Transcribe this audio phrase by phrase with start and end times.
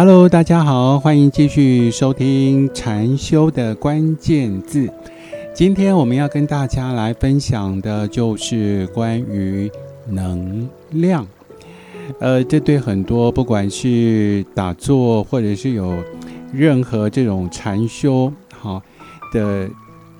[0.00, 4.88] Hello，大家好，欢迎继续收听禅修的关键字。
[5.52, 9.68] 今天我们要跟大家来分享的就是关于
[10.06, 11.26] 能量。
[12.20, 15.92] 呃，这对很多不管是打坐或者是有
[16.52, 18.80] 任何这种禅修好
[19.32, 19.68] 的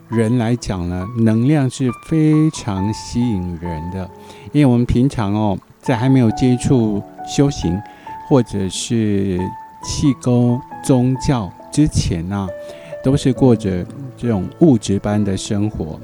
[0.09, 4.11] 人来讲呢，能量是非常吸引人的。
[4.51, 7.81] 因为我们平常哦，在还没有接触修行
[8.29, 9.39] 或者是
[9.83, 12.49] 气功宗教之前呢，
[13.03, 13.85] 都是过着
[14.17, 15.99] 这种物质般的生活，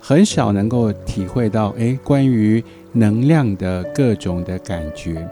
[0.00, 2.62] 很少能够体会到哎，关于。
[2.92, 5.24] 能量的各种的感觉，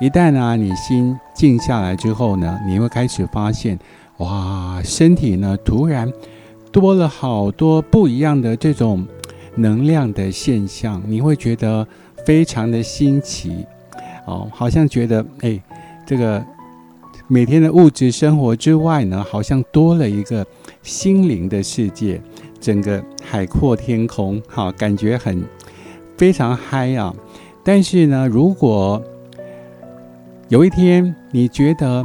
[0.00, 3.78] 一旦呢，你心静下来之后呢，你会开始发现，
[4.16, 6.10] 哇，身体呢突然
[6.70, 9.06] 多了好多不一样的这种
[9.56, 11.86] 能量的现象，你会觉得
[12.24, 13.66] 非常的新奇，
[14.24, 15.60] 哦，好像觉得哎，
[16.06, 16.42] 这个
[17.32, 20.46] 每天的物质生活之外呢，好像多了一个
[20.82, 22.20] 心灵的世界，
[22.60, 25.42] 整个海阔天空，哈，感觉很。
[26.18, 27.10] 非常嗨啊！
[27.64, 29.02] 但是呢，如果
[30.50, 32.04] 有一天你觉得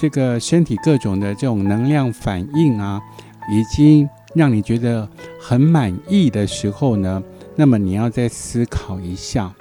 [0.00, 3.00] 这个身体各种的这种能量反应啊，
[3.52, 5.08] 已经让你觉得
[5.40, 7.22] 很满意的时候呢，
[7.54, 9.54] 那么你要再思考一下，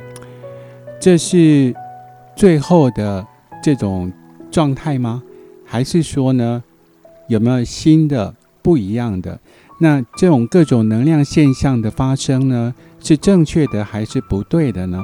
[0.99, 1.71] 这是
[2.35, 3.23] 最后的
[3.61, 4.11] 这种
[4.53, 5.23] 状态吗？
[5.65, 6.63] 还是说呢，
[7.27, 9.39] 有没有新的不一样的？
[9.79, 12.75] 那这种各种能量现象的发生呢？
[12.99, 15.03] 是正确的还是不对的呢？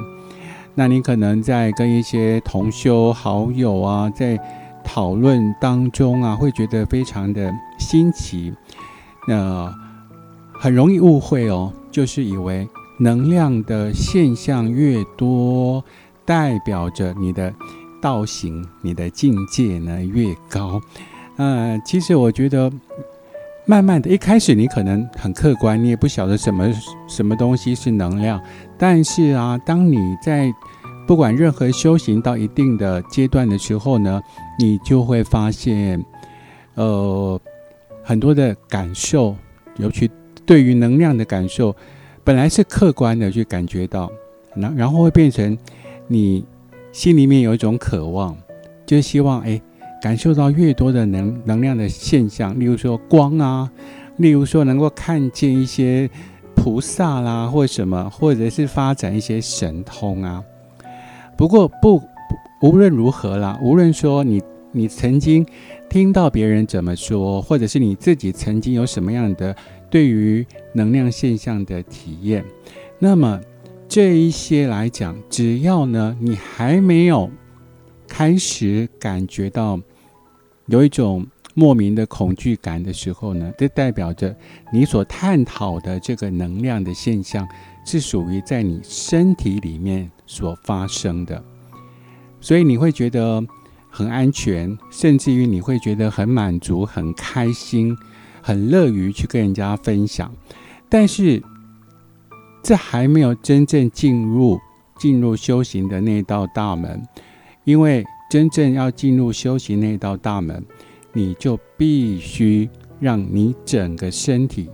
[0.76, 4.38] 那你可能在跟一些同修好友啊，在
[4.84, 8.54] 讨论当中啊，会觉得非常的新奇。
[9.26, 9.74] 那
[10.54, 12.68] 很容易误会哦，就是以为
[13.00, 15.84] 能量的现象越多，
[16.24, 17.52] 代表着你的
[18.00, 20.80] 道行、你的境界呢越高。
[21.36, 22.70] 呃，其实我觉得。
[23.66, 26.72] 慢慢的，一开始你可能很客观，你也不晓得什么
[27.06, 28.40] 什么东西是能量。
[28.76, 30.52] 但是啊，当你在
[31.06, 34.20] 不管任何修行到一定的阶段的时候呢，
[34.58, 36.04] 你就会发现，
[36.74, 37.40] 呃，
[38.02, 39.36] 很多的感受，
[39.76, 40.10] 尤其
[40.44, 41.76] 对于能量的感受，
[42.24, 44.10] 本来是客观的去感觉到，
[44.56, 45.56] 然然后会变成
[46.08, 46.44] 你
[46.92, 48.36] 心里面有一种渴望，
[48.86, 49.60] 就希望哎。
[50.02, 53.70] 感受到越多的能能量的现象，例如说光啊，
[54.16, 56.08] 例如说能够看见一些
[56.54, 60.42] 菩萨啦，或什么，或者是发展一些神通啊。
[61.36, 62.02] 不过不
[62.62, 64.42] 无论如何啦，无论说你
[64.72, 65.44] 你曾经
[65.90, 69.54] 听到别人怎么说，或者是你自己曾经有什么样的
[69.90, 72.42] 对于能量现象的体验，
[72.98, 73.38] 那么
[73.90, 77.28] 这一些来讲，只要呢你还没有
[78.06, 79.80] 开始感觉到。
[80.66, 84.32] 有一种莫名的恐惧感的时候呢，这代表着
[84.72, 87.44] 你所探讨的这个能量的现象
[87.84, 91.42] 是属于在你身体里面所发生的，
[92.40, 93.44] 所以你会觉得
[93.90, 97.98] 很安全，甚至于你会觉得很满足、很开心、
[98.40, 100.32] 很乐于去跟人家分享。
[100.88, 101.42] 但是，
[102.62, 104.58] 这还没有真正进入
[104.98, 107.02] 进入修行的那道大门，
[107.64, 108.04] 因为。
[108.30, 110.64] 真正要进入修行那道大门，
[111.12, 112.70] 你就必须
[113.00, 114.70] 让你整个身体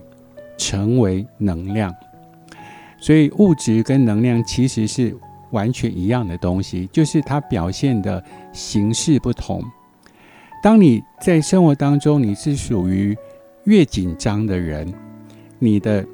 [0.58, 1.90] 成为能量。
[3.00, 5.16] 所以物质跟能量其实是
[5.52, 9.64] 完全一样的东西，就是它表现的形式不同。
[10.62, 13.16] 当你在生活当中你是属于
[13.64, 14.92] 越紧张的人，
[15.58, 16.06] 你的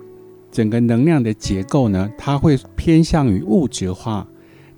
[0.52, 4.28] 整个能量的结构呢，它会偏向于物质化。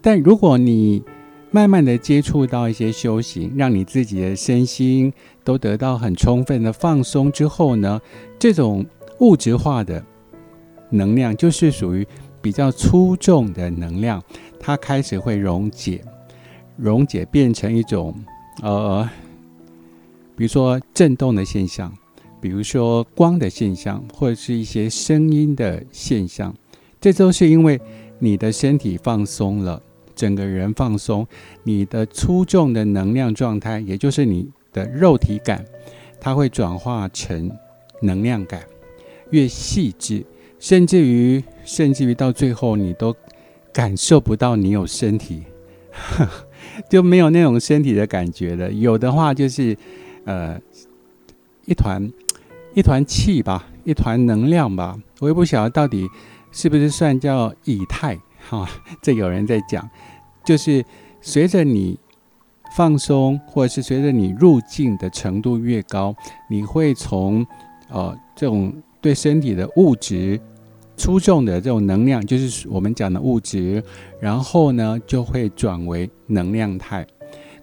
[0.01, 1.03] 但如果你
[1.51, 8.01] 慢慢的接触到一些修行，让你自己的身心都得到很充分的放松之后呢，
[8.39, 8.87] 这种
[9.21, 10.05] 物质化的
[10.91, 12.07] 能量就是属于
[12.41, 14.23] 比较粗重的能量，
[14.59, 16.05] 它开始会溶解，
[16.77, 18.15] 溶解变成一种
[18.63, 19.09] 呃，
[20.37, 21.93] 比如说震动的现象，
[22.45, 26.55] 比如说光的现象，或者是一些声音的现象，
[27.01, 27.81] 这都是因为
[28.19, 29.83] 你的身体放松了。
[30.15, 31.27] 整个人放松，
[31.63, 35.65] 你的粗重的能量状态，也就是你的肉体感，
[36.21, 37.51] 它会转化成
[38.03, 38.63] 能量感，
[39.31, 40.23] 越细致，
[40.61, 43.17] 甚至于甚至于到最后，你都
[43.73, 45.45] 感受不到你有身体，
[46.91, 48.71] 就没有那种身体的感觉了。
[48.71, 49.75] 有的话就是
[50.27, 50.61] 呃
[51.65, 52.13] 一团
[52.75, 56.09] 一团气吧，一团能量吧，我也不晓得到底
[56.51, 58.19] 是不是算叫以太。
[58.51, 58.69] 哈，
[59.01, 59.89] 这有人在讲，
[60.45, 60.85] 就是
[61.21, 61.99] 随着你
[62.77, 66.15] 放松，或者是随着你入境的程度越高，
[66.51, 67.47] 你会从
[67.89, 70.39] 呃这种对身体的物质
[70.97, 73.83] 出众的这种能量，就是我们讲的物质，
[74.21, 77.07] 然后呢就会转为能量态。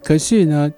[0.02, 0.72] 可是呢，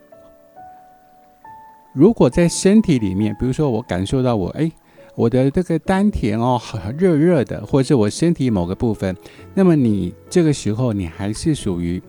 [1.94, 4.72] 如果在身体里面，比如说我感受到我哎。
[5.16, 6.60] 我的这个丹田哦，
[6.98, 9.16] 热热的，或者是我身体某个部分，
[9.54, 12.02] 那么你这个时候你还是属于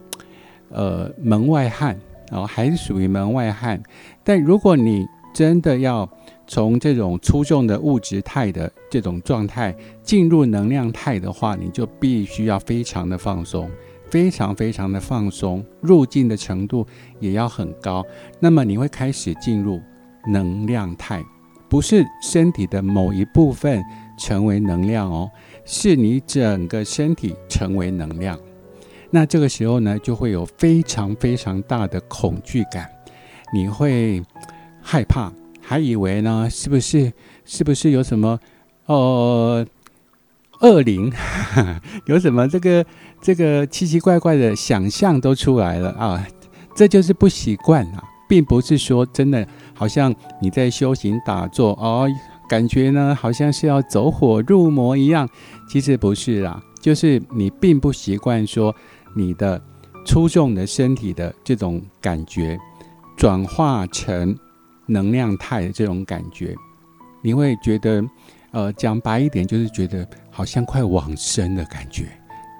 [0.70, 2.00] 呃门外汉
[2.30, 3.82] 然哦，还是属于门外汉。
[4.22, 6.08] 但如果你真的要
[6.46, 13.68] 从这种粗重的物质态的这种状态进入能量态的话，你就必须要非常的放松，
[14.14, 16.86] 非常非常的放松，入境的程度
[17.18, 18.06] 也要很高。
[18.38, 19.82] 那么你会开始进入
[20.28, 21.20] 能量态。
[21.68, 23.82] 不是身体的某一部分
[24.16, 25.28] 成为能量哦，
[25.64, 28.38] 是你整个身体成为能量。
[29.10, 32.88] 那这个时候呢，就会有非常非常大的恐惧感，
[33.52, 34.22] 你会
[34.80, 37.12] 害怕，还以为呢是不是
[37.44, 38.38] 是不是有什么
[38.86, 39.66] 呃
[40.64, 41.12] 恶灵，
[42.06, 42.84] 有什么这个
[43.20, 46.26] 这个奇奇怪怪的想象都出来了啊？
[46.74, 49.46] 这就是不习惯啊，并不是说真的。
[49.76, 52.08] 好像你在修行打坐哦，
[52.48, 55.28] 感觉呢好像是要走火入魔一样，
[55.68, 58.74] 其实不是啦，就是你并不习惯说
[59.14, 59.60] 你的
[60.06, 62.56] 出众的身体的这种感觉
[63.16, 64.34] 转化成
[64.86, 66.54] 能量态的这种感觉，
[67.20, 68.02] 你会觉得
[68.54, 72.06] 呃讲白一点就是觉得好像快往生的感觉，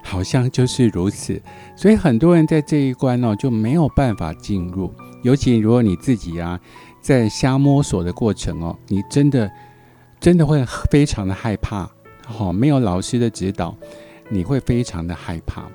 [0.03, 1.41] 好像就是如此，
[1.75, 4.93] 所以很多人在这一关呢就没有办法进入，
[5.23, 6.61] 尤其如果你自己啊。
[7.05, 9.51] 在瞎摸索的过程哦，你真的
[10.19, 11.87] 真的会非常的害怕，
[12.39, 13.77] 哦，没有老师的指导，
[14.31, 15.67] 你会非常的害怕。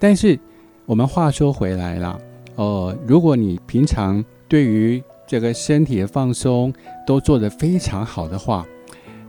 [0.00, 0.36] 但是
[0.84, 2.20] 我们话说回来了，
[2.56, 6.74] 呃，如果你平常对于这个身体的放松
[7.06, 8.66] 都做得非常好的话，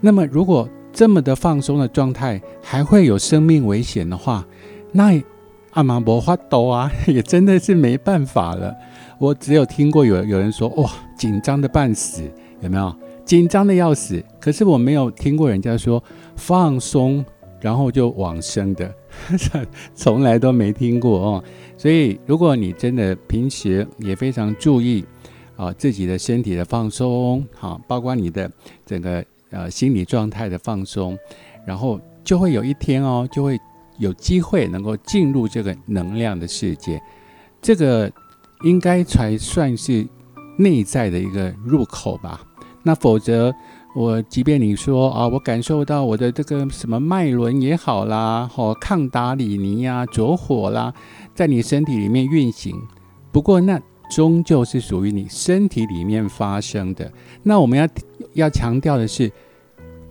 [0.05, 4.45] 那么如果这么的放松的状态还会有生命危险的话，
[4.91, 5.23] 那
[5.71, 8.75] 阿玛伯花斗啊， 也真的是没办法了。
[9.17, 12.21] 我只有听过有有人说哇，紧张的半死，
[12.59, 12.93] 有没有？
[13.23, 14.21] 紧张的要死。
[14.41, 16.03] 可是我没有听过人家说
[16.35, 17.23] 放松
[17.61, 18.93] 然后就往生的，
[19.95, 21.43] 从来都没听过哦。
[21.77, 25.05] 所以如果你真的平时也非常注意
[25.55, 28.51] 啊自己的身体的放松，好，包括你的
[28.85, 29.23] 整个
[29.53, 31.17] 呃心理状态的放松，
[31.65, 33.57] 然后就会有一天哦，就会
[33.99, 37.01] 有机会能够进入这个能量的世界，
[37.61, 38.11] 这个。
[38.63, 40.07] 应该才算是
[40.57, 42.39] 内在的一个入口吧。
[42.81, 43.53] 那否则，
[43.93, 50.93] 我即便你说啊，我感受到我的这个什么脉轮也好啦，或抗达里尼呀、着火啦，
[51.35, 52.73] 在你身体里面运行。
[53.33, 53.77] 不过，那
[54.09, 57.11] 终究是属于你身体里面发生的。
[57.43, 57.85] 那我们要
[58.33, 59.31] 要强调的是，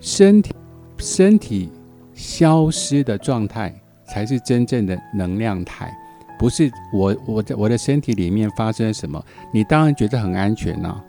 [0.00, 0.54] 身体
[0.98, 1.70] 身体
[2.14, 3.74] 消失的状态，
[4.06, 5.92] 才是真正的能量态。
[6.38, 11.00] 不是我，我在我的身体里面发生了什么，你当然觉得很安全呐。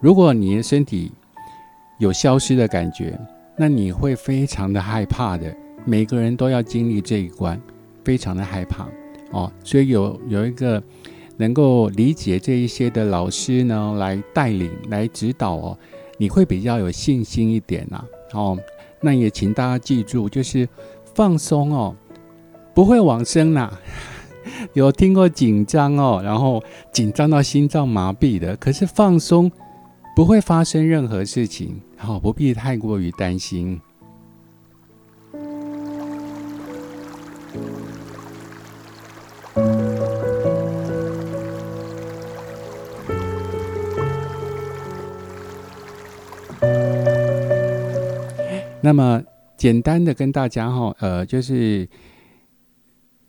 [0.00, 1.12] 如果你的身体
[1.98, 3.18] 有消失的感觉，
[3.56, 5.54] 那你会非常的害怕的。
[5.84, 7.60] 每个人都要经历这一关，
[8.04, 8.86] 非常的害怕
[9.30, 9.52] 哦。
[9.64, 10.82] 所以有有一个
[11.36, 15.78] 能够理解这一些的老师呢，来带领、来指导哦，
[16.18, 18.04] 你会比较有信心一点呐。
[18.34, 18.58] 哦，
[19.00, 20.68] 那也请大家记住，就是
[21.14, 21.96] 放松哦，
[22.74, 23.72] 不会往生呐。
[24.72, 29.50] 有听过紧张哦，然后紧张到心脏麻痹的，可是放松
[30.16, 33.80] 不会发生任何事情，好，不必太过于担心。
[48.88, 49.22] 那么
[49.58, 51.86] 简单的跟大家哈，呃，就是。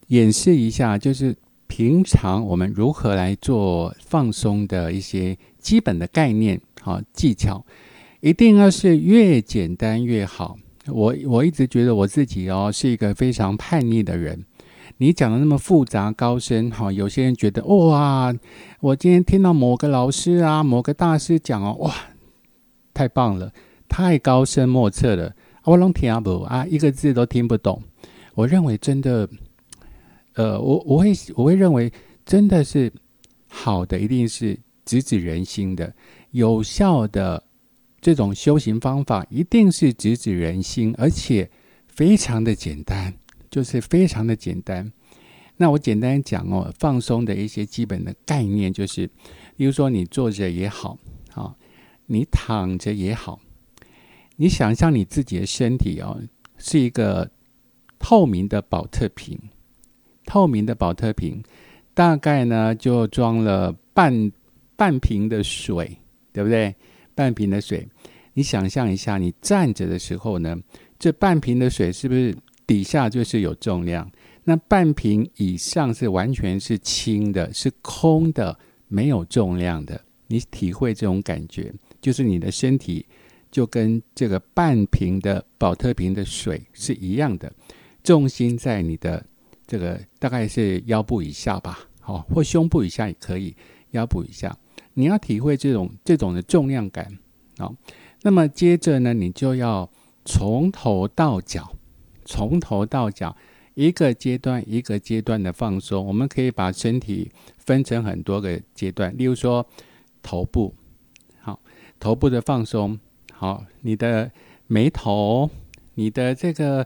[0.10, 1.36] 演示一下，就是
[1.68, 7.64] 平常我们如何来做放松的一些基本的概念、好技巧，
[8.20, 10.58] 一定要是越简单越好。
[10.88, 14.44] 我我一直觉得我自己哦是一个非常叛逆的人。
[14.98, 18.34] 你讲的那么复杂高深，哈，有些人觉得哇，
[18.80, 21.94] 我今天听到某个老师啊、某个大师讲哦，哇，
[22.96, 23.54] 太棒了，
[23.88, 25.36] 太高深莫测了，
[25.70, 27.80] 我拢听不啊，一个字都听不懂。
[28.34, 29.30] 我认为真的。
[30.34, 31.92] 呃，我我会我会认为，
[32.26, 32.92] 真的是
[33.48, 35.94] 好的，一定是直指人心的，
[36.32, 37.44] 有效的
[38.02, 41.50] 这种修行方法，一定是直指人心，而且
[41.88, 43.14] 非常的简单，
[43.52, 44.92] 就是非常的简单。
[45.58, 49.08] 那我简单讲哦，放松的一些基本的概念就是，
[49.56, 50.98] 比如说你坐着也好，
[51.34, 51.54] 啊，
[52.06, 53.40] 你躺着也好，
[54.42, 56.18] 你想象你自己的身体哦，
[56.58, 57.30] 是一个
[58.00, 59.38] 透明的保特瓶，
[60.26, 61.44] 透明的保特瓶，
[61.94, 64.32] 大概呢就装了半
[64.78, 65.98] 半瓶的水，
[66.32, 66.74] 对不对？
[67.14, 67.86] 半瓶的水，
[68.34, 70.58] 你想象一下，你站着的时候呢，
[70.98, 72.34] 这半瓶的水是不是
[72.66, 74.10] 底下就是有重量？
[74.46, 80.00] 那半瓶以上是完全是轻的，是空的，没有重量的。
[80.28, 83.06] 你体会这种感觉，就是你的身体
[83.52, 87.52] 就跟这个半瓶的保特瓶的水是一样的，
[88.04, 89.26] 重心在你的
[89.66, 93.56] 这个大概是腰部以下吧，好，或胸部以下也可以，
[93.92, 94.58] 腰部以下，
[94.94, 97.18] 你要体会这种这种的重量感，
[97.58, 97.74] 好，
[98.22, 99.90] 那么接着呢，你就要
[100.26, 101.76] 从头到脚，
[102.26, 103.36] 从头到脚。
[103.76, 109.18] 一个阶段一个阶段的放松，我们可以把身体分成很多个阶段。
[109.18, 109.66] 例如说，
[110.22, 110.76] 头部，
[111.40, 111.58] 好，
[111.98, 113.00] 头部的放松，
[113.40, 114.30] 好，你的
[114.68, 115.50] 眉头，
[115.94, 116.86] 你的这个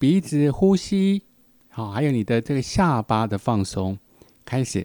[0.00, 1.22] 鼻子呼吸，
[1.68, 3.96] 好，还有你的这个下巴的放松，
[4.44, 4.84] 开始，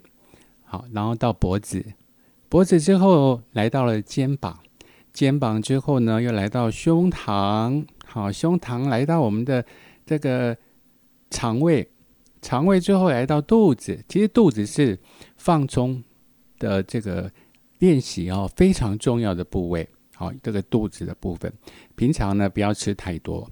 [0.64, 1.84] 好，然后到脖子，
[2.48, 4.60] 脖子之后来到了肩膀，
[5.12, 9.66] 肩膀之后呢，又来到胸膛，好，胸膛来到我们的
[10.06, 10.56] 这个。
[11.30, 11.86] 肠胃，
[12.42, 14.98] 肠胃最后来到肚子，其实肚子是
[15.36, 16.02] 放松
[16.58, 17.30] 的这个
[17.80, 19.90] 练习哦，非常重要的部位。
[20.18, 21.54] 好，这个肚子的部分，
[21.96, 23.48] 平常呢不要吃太多。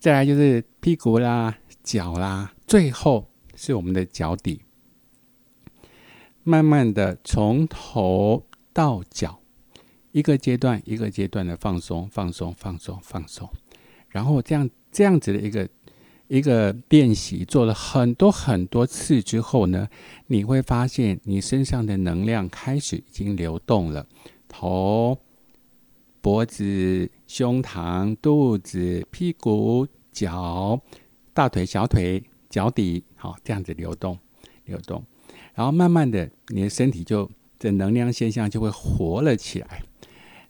[0.00, 4.60] 再来就是屁股啦、脚啦，最后是我们的脚底。
[6.42, 9.40] 慢慢的从头到脚，
[10.10, 13.48] 一个阶段一个阶段的放松、放松、放松、放松，
[14.08, 15.68] 然后这样这样子的一个。
[16.32, 19.88] 一个练习做了很多很多次之后呢，
[20.28, 24.06] 你会发现你身上的能量开始已经流动了。
[24.46, 25.18] 头、
[26.20, 30.80] 脖子、胸膛、肚子、屁股、脚、
[31.32, 34.18] 大腿、小腿、脚底，好，这样子流动，
[34.64, 35.04] 流动，
[35.54, 39.82] 然后慢慢的，你的身体就这能量现象就会活了起来。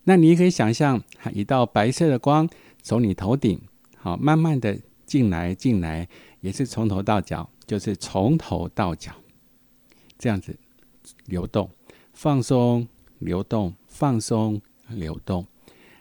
[0.04, 2.48] 那你也可以想象，一道白色的光
[2.82, 3.60] 从你头顶，
[3.96, 4.78] 好，慢慢的。
[5.06, 6.06] 进来，进来，
[6.40, 9.12] 也是从头到脚，就是从头到脚，
[10.16, 10.56] 这样子
[11.24, 11.68] 流动、
[12.12, 12.86] 放松、
[13.18, 15.44] 流动、放松、流动，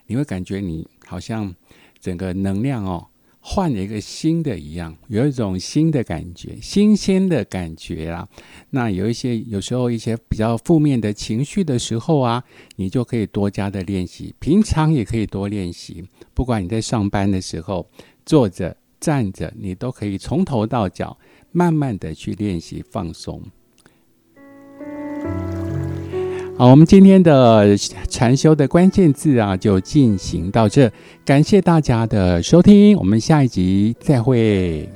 [0.10, 1.56] 你会感觉你好像
[2.01, 3.08] 整个能量哦
[3.39, 8.28] 换了一个新的一样，有一种新的感觉、新鲜的感觉啦。
[8.72, 12.44] 那有一些有时候一些比较负面的情绪的时候啊，
[12.75, 16.04] 你就可以多加的练习，平常也可以多练习。
[16.34, 17.89] 不管你在上班的时候
[18.25, 18.75] 坐着。
[19.01, 21.18] 站着，你都可以从头到脚
[21.54, 23.42] 慢慢的去练习放松。
[26.60, 27.78] 好，我们今天的
[28.10, 30.92] 禅修的关键字啊，就进行到这。
[31.24, 34.89] 感谢大家的收听，我们下一集再会。